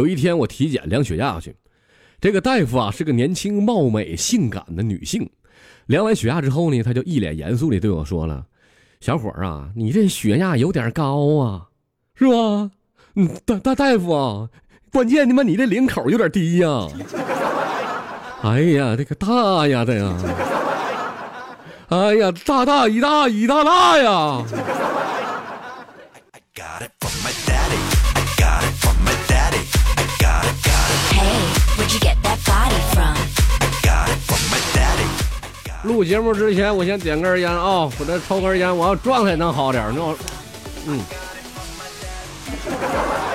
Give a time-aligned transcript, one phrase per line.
[0.00, 1.54] 有一天我体检量血压去，
[2.22, 5.28] 这个大夫啊是个年轻貌美性感的女性。
[5.88, 8.46] 量完血压之后呢，她就一脸严肃的对我说了
[9.02, 11.66] ：“小伙儿啊，你这血压有点高啊，
[12.14, 12.70] 是吧？
[13.14, 14.48] 嗯，大大大夫啊，
[14.90, 16.88] 关键你妈你这领口有点低呀。
[18.40, 20.16] 哎呀，这个大呀，这呀，
[21.88, 24.42] 哎呀，大大一大一大大呀。”
[35.82, 37.88] 录节目之前，我先点根烟啊！
[37.98, 40.16] 我再抽根烟，我要状态能好点那我，
[40.86, 41.00] 嗯，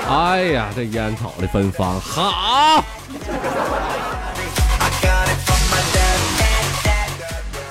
[0.07, 2.83] 哎呀，这烟草的芬芳好。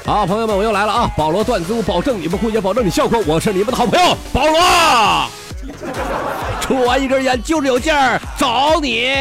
[0.05, 1.11] 好，朋友们，我又来了啊！
[1.16, 3.19] 保罗段子屋，保证你们会也保证你笑口。
[3.27, 4.61] 我是你们的好朋友保罗。
[6.61, 9.14] 抽完一根烟就是有劲儿，找你。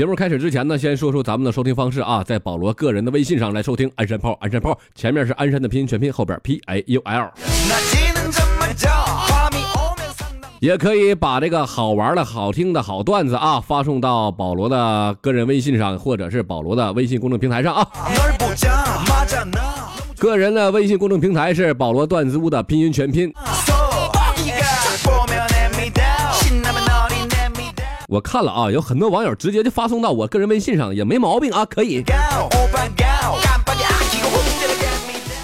[0.00, 7.30] 节目开始之前呢，先说说咱们的收听方式啊，在保罗个人的微信上来收听鞍山炮，鞍山炮前面是鞍山的拼音全拼，后边 P A U L。
[10.58, 17.86] 也可以把这个好玩的好听的好段子啊发送到保罗的个人微信上，或者是保罗的微信公众平台上啊。
[20.16, 23.30] 个人的微信公众平台是保罗段子屋的拼音全拼。
[28.10, 32.02] 我看了啊，有很多网友直接就发送到我个人微信上，也没毛病啊，可以。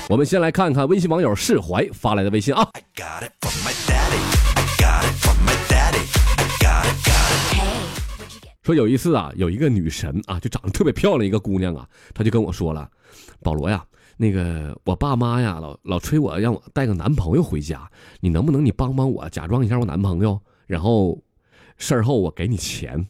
[0.08, 2.68] 我们先来看看微信网友释怀发来的微信啊。
[8.64, 12.90] 说有一次啊，有一个女神啊，就长得特别漂亮一个姑娘啊，她就跟我说了
[13.44, 13.84] ：“保罗呀，
[14.16, 20.36] 那个我爸妈呀，老老催我让我带个男朋友回家，你能不能你帮帮我，假装一下我男朋友，
[20.66, 21.16] 然后
[21.78, 23.06] 事后我给你钱。”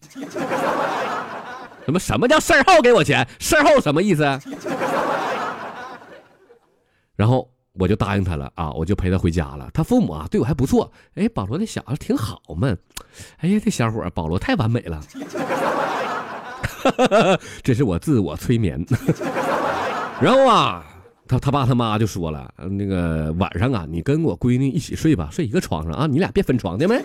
[1.84, 3.26] 什么什么叫事后给我钱？
[3.38, 4.22] 事后什么意思？
[7.16, 7.48] 然后。
[7.78, 9.68] 我就答应他了啊，我就陪他回家了。
[9.74, 12.74] 他父母啊对我还不错，哎，保罗那小子挺好嘛。
[13.36, 14.98] 哎呀，这小伙保罗太完美了，
[17.62, 18.82] 这是我自我催眠。
[20.22, 20.86] 然后啊，
[21.28, 26.96] 他他爸他妈就说了，那个晚上啊，你跟我闺女一起睡吧，睡一个床上啊，你俩别分床的没。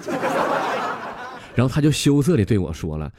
[1.56, 3.12] 然后他就羞涩的对我说了，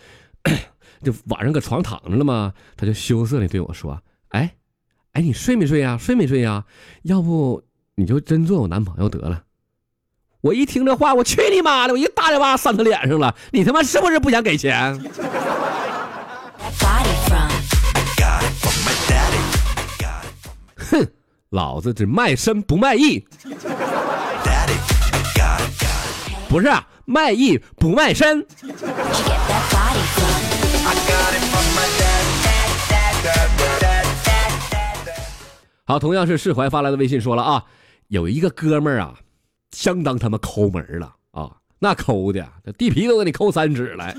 [1.02, 4.54] 就晚上搁床躺着了嘛，他就羞涩的对我说，哎。
[5.12, 5.98] 哎，你睡没睡呀？
[5.98, 6.64] 睡没睡呀？
[7.02, 7.62] 要不
[7.96, 9.42] 你就真做我男朋友得了。
[10.40, 11.92] 我一听这话，我去你妈的！
[11.92, 13.34] 我一大嘴巴扇他脸上了。
[13.50, 14.98] 你他妈是不是不想给钱？
[20.76, 21.06] 哼，
[21.50, 23.22] 老子只卖身不卖艺。
[26.48, 26.72] 不是
[27.04, 28.46] 卖艺不卖身。
[35.84, 37.64] 好，同样是释怀发来的微信说了啊，
[38.08, 39.14] 有一个哥们儿啊，
[39.72, 42.46] 相当他妈抠门了啊，那抠的
[42.78, 44.16] 地皮都给你抠三指来，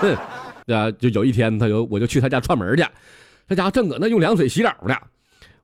[0.00, 0.14] 哼，
[0.72, 2.86] 啊，就有一天他就我就去他家串门去，
[3.48, 4.94] 他家正搁那用凉水洗澡呢，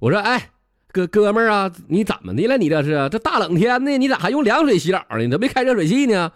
[0.00, 0.50] 我说哎
[0.94, 2.56] 哥哥们儿啊，你怎么的了？
[2.56, 5.18] 你这是这大冷天的，你咋还用凉水洗澡呢？
[5.18, 6.30] 你咋没开热水器呢？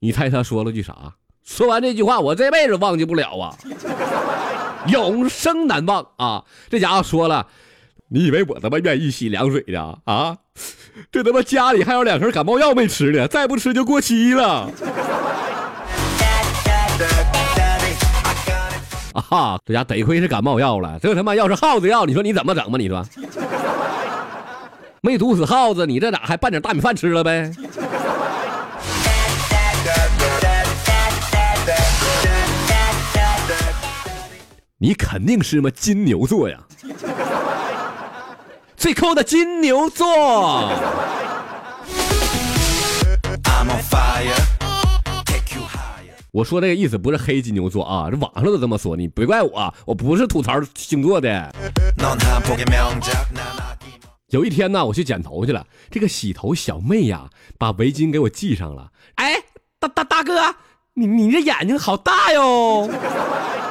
[0.00, 0.94] 你猜他说了句啥？
[1.44, 3.54] 说完这句话，我这辈子忘记不了啊，
[4.88, 6.42] 永生难忘啊！
[6.70, 7.46] 这家伙说了。
[8.10, 10.34] 你以为我他妈愿意洗凉水的啊？
[11.12, 14.70] 这他妈家里还有两盒感冒药没吃呢，再不吃就过期了。
[19.12, 22.78] 啊哈，这家得亏是感冒药了，这他妈要是耗子药，你说你怎么整吧？
[22.78, 23.04] 你说
[25.08, 27.50] 没毒死耗子，你这咋还拌点大米饭吃了呗？
[34.76, 36.58] 你肯定是么金牛座呀？
[38.76, 40.70] 最抠的金牛座。
[46.30, 51.50] 我说这个意思不是黑金牛座啊，这网上都这么说，你别怪我，我不是吐槽星座的。
[54.30, 58.92] 有一天呢，我去剪头去了，这个洗头小妹呀，把围巾给我系上了。
[59.14, 59.36] 哎，
[59.78, 60.54] 大大大哥，
[60.92, 62.90] 你你这眼睛好大哟！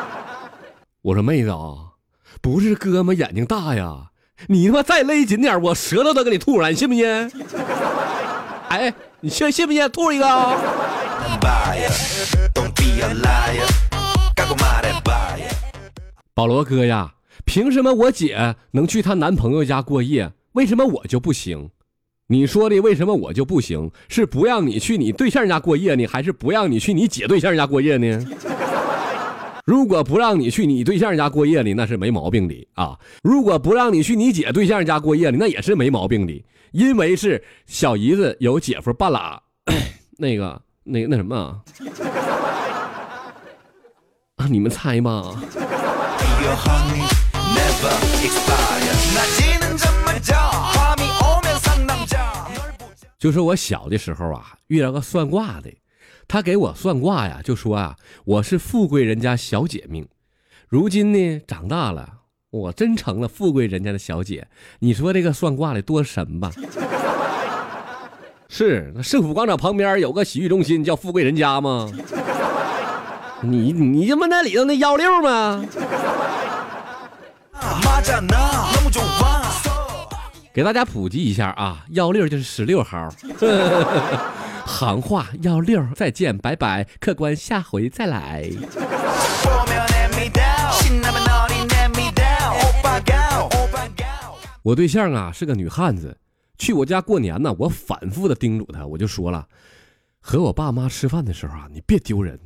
[1.04, 1.94] 我说妹子啊，
[2.42, 4.10] 不是哥们眼睛大呀。
[4.48, 7.06] 你他妈再勒紧点，我舌头都给你吐出来，你信不信？
[8.70, 9.88] 哎，你信信不信？
[9.92, 10.26] 吐一个！
[16.34, 17.14] 保罗哥呀，
[17.46, 21.70] 凭什么我姐能去她男朋友家过夜，为什么我就不行？
[22.30, 23.92] 你说的为什么我就不行？
[24.10, 28.26] 是不让你去你对象家过夜呢，还是不让你去你姐对象家过夜呢？
[29.66, 39.40] 如果不让你去你对象家过夜呢，那是没毛病的啊；如果不让你去你姐对象家过夜呢，那也是没毛病的，因为是小姨子有姐夫半拉，
[40.18, 41.62] 那个那那什么啊。
[44.50, 45.40] 你们猜吗？
[53.28, 55.70] 就说我小的时候啊，遇到个算卦的，
[56.30, 60.08] 他给我算卦呀，就说啊，我是富贵人家小姐命。
[60.70, 62.20] 如今呢，长大了，
[62.52, 64.48] 我真成了富贵人家的小姐。
[64.80, 66.54] 你说这个算卦的多神吧？
[68.48, 71.92] 是，那政府广场旁边有个洗浴中心，叫富贵人家吗？
[73.42, 75.66] 你你他妈那里头那幺六吗？
[80.58, 83.08] 给大家普及一下啊，幺六就是十六号。
[84.66, 88.50] 行话幺六，再见，拜拜，客官下回再来。
[94.64, 96.18] 我对象啊是个女汉子，
[96.58, 99.48] 去我家过年呢，我反复的叮嘱她，我就说了，
[100.20, 102.40] 和我爸妈吃饭的时候啊，你别丢人。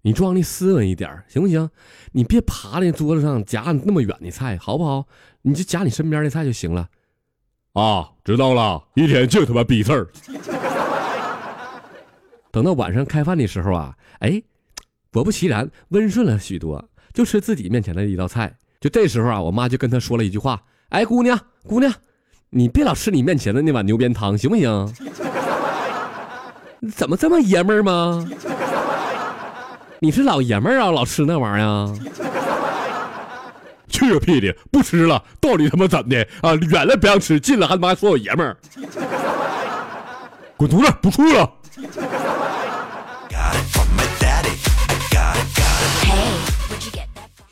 [0.00, 1.68] 你装的斯文一点行不行？
[2.12, 5.06] 你别爬那桌子上夹那么远的菜，好不好？
[5.42, 6.88] 你就夹你身边的菜就行了。
[7.78, 10.08] 啊，知道了，一天就他妈逼事儿。
[12.50, 14.42] 等到晚上开饭的时候啊，哎，
[15.12, 18.52] 果不其然，温顺了许多，就吃自己面前的一道菜。
[18.80, 20.60] 就这时候啊，我妈就跟他说了一句话
[20.90, 21.92] ：“哎，姑娘，姑娘，
[22.50, 24.94] 你别老吃你面前的那碗牛鞭汤，行不行？
[26.94, 28.26] 怎么这么爷们儿吗？”
[30.00, 31.94] 你是老爷们儿啊，老吃那玩意儿？
[33.88, 35.22] 去个屁的，不吃了！
[35.40, 36.54] 到底他妈怎的啊？
[36.54, 38.56] 远了不让吃，近了还他妈说我爷们儿，
[40.56, 41.50] 滚犊子，不吃了！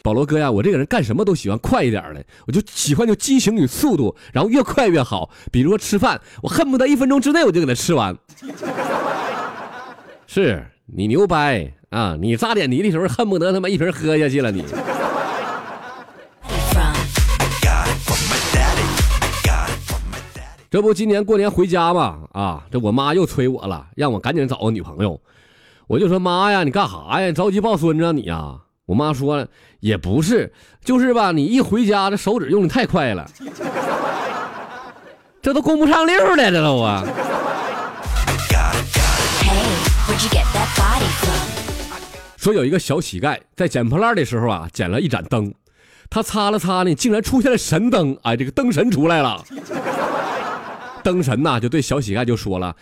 [0.02, 5.30] 保罗哥呀，我这个人干什么都喜欢快一点的，我就喜欢就激情与速度，然后越快越好。
[5.50, 8.16] 比如说吃饭，我恨不得一分钟之内我就给他吃完。
[10.28, 11.72] 是你牛掰！
[11.90, 12.16] 啊！
[12.20, 14.52] 你扎点泥的时候，恨不得他妈一瓶喝下去了。
[14.52, 14.64] 你，
[20.70, 22.20] 这不今年过年回家嘛？
[22.32, 25.20] 啊，这我妈又催我了，让我赶紧找个女朋友。
[25.86, 27.30] 我就说妈呀，你干啥呀？
[27.32, 28.56] 着急抱孙子你呀？
[28.86, 29.46] 我妈说
[29.80, 30.52] 也不是，
[30.84, 33.28] 就是吧，你一回家这手指用的太快了，
[35.42, 37.04] 这都供不上六了，都啊。
[42.36, 45.52] 说有一个小乞丐在捡破烂的时候啊，捡了一盏灯，
[46.08, 48.16] 他擦了擦呢，竟然出现了神灯！
[48.22, 49.44] 哎，这个灯神出来了。
[51.06, 52.74] 灯神呐，就对小乞丐就说了：“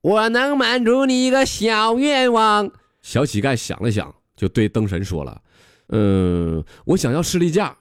[0.00, 2.70] 我能满足你一个小愿望。”
[3.02, 5.42] 小乞丐想了想，就对灯神说了
[5.92, 7.76] ：“嗯，我想要士力架。”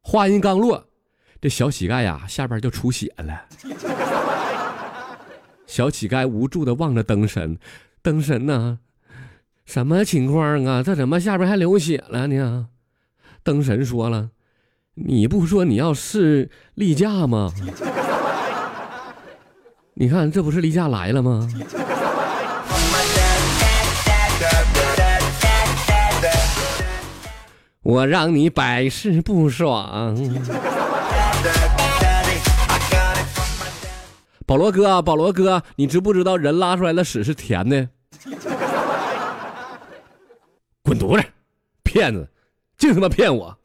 [0.00, 0.88] 话音刚落，
[1.38, 3.44] 这小乞丐呀，下边就出血了。
[5.66, 7.58] 小乞丐无助的望着灯神，
[8.00, 8.78] 灯神呐。
[9.66, 10.82] 什么情况啊？
[10.82, 12.68] 这怎么下边还流血了呢？
[13.42, 14.30] 灯神说了
[14.96, 17.52] ：“你不说你要试例假吗？
[20.00, 21.48] 你看这不是例假来了吗？”
[27.82, 30.16] 我让你百试不爽。
[34.46, 37.88] 保罗哥，保罗哥，你知不知道人拉出来的屎是甜的？
[40.82, 41.26] 滚犊子！
[41.82, 42.30] 骗子，
[42.78, 43.58] 净他妈骗我！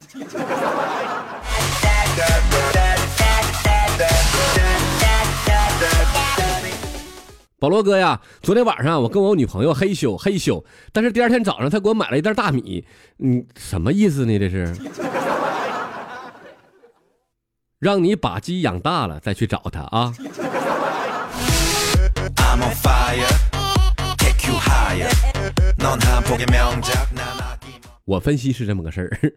[7.58, 12.84] 保罗哥呀，昨天晚上我跟我女朋友嘿咻嘿咻，但是第二天早上她给我买了一袋大米，
[13.16, 14.38] 你什么意思呢？
[14.38, 14.74] 这是
[17.78, 20.12] 让你把鸡养大了再去找他啊！
[28.04, 29.32] 我分析是这么个事儿。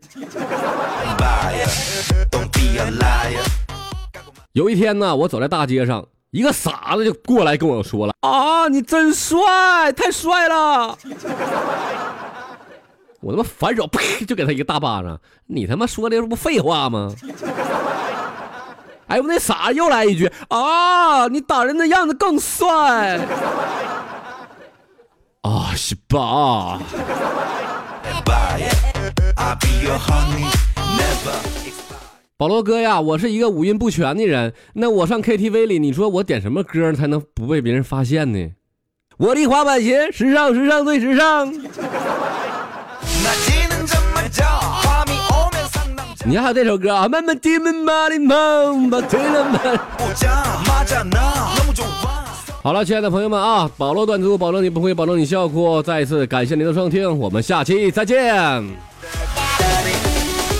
[4.54, 10.98] 有一天呢，我走在大街上，一个傻子就过来跟我说了：“啊，你真帅，太帅了！”
[13.22, 15.20] 我他妈反手呸，就给他一个大巴掌。
[15.48, 17.12] 你他妈说的这不废话吗？
[19.08, 23.20] 哎，我那傻子又来一句：“啊，你打人的样子更帅。”
[25.42, 26.80] 啊，是吧？
[32.40, 38.52] 保罗哥呀，我是一个五音不全的人，那我上 KTV 里，你说我点什么歌才能不被别人发现呢？
[39.18, 41.52] 我的滑板鞋，时尚，时尚，最时尚。
[46.28, 47.08] 你还有这首歌啊？
[47.08, 49.80] 慢慢地慢慢的慢，把腿慢慢。
[52.62, 55.82] 好了，亲爱的朋友们啊，保罗段子，保证你不会，保证你笑哭。
[55.82, 58.87] 再一次感谢您的收听，我们下期再见。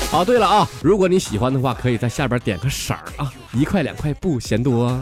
[0.10, 4.98] 好，对了啊，如果你喜欢的话，可以在下边点个色儿啊，一块两块不嫌多。